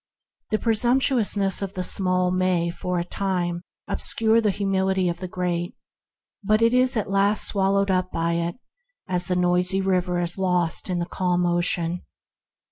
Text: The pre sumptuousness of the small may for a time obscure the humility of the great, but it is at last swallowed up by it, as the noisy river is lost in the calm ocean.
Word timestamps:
The 0.49 0.57
pre 0.57 0.73
sumptuousness 0.73 1.61
of 1.61 1.73
the 1.73 1.83
small 1.83 2.31
may 2.31 2.71
for 2.71 2.97
a 2.97 3.03
time 3.03 3.61
obscure 3.87 4.41
the 4.41 4.49
humility 4.49 5.07
of 5.09 5.19
the 5.19 5.27
great, 5.27 5.75
but 6.43 6.63
it 6.63 6.73
is 6.73 6.97
at 6.97 7.07
last 7.07 7.47
swallowed 7.47 7.91
up 7.91 8.11
by 8.11 8.33
it, 8.33 8.55
as 9.07 9.27
the 9.27 9.35
noisy 9.35 9.79
river 9.79 10.19
is 10.19 10.39
lost 10.39 10.89
in 10.89 10.97
the 10.97 11.05
calm 11.05 11.45
ocean. 11.45 12.01